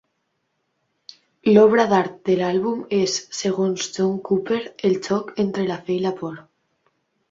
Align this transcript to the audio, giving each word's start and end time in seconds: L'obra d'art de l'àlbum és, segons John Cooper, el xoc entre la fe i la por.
L'obra 1.49 1.85
d'art 1.91 2.17
de 2.31 2.39
l'àlbum 2.41 2.81
és, 3.03 3.21
segons 3.43 3.89
John 4.01 4.19
Cooper, 4.33 4.61
el 4.93 5.01
xoc 5.11 5.35
entre 5.49 5.71
la 5.73 5.83
fe 5.89 6.01
i 6.03 6.05
la 6.11 6.19
por. 6.23 6.47